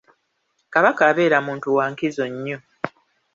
Kabaka 0.73 1.01
abeera 1.11 1.37
muntu 1.45 1.67
wa 1.77 1.85
nkizo 1.91 2.25
nnyo. 2.31 2.57